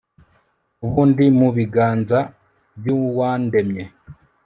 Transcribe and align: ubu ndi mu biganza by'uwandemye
ubu 0.85 1.01
ndi 1.09 1.25
mu 1.39 1.49
biganza 1.57 2.19
by'uwandemye 2.77 3.83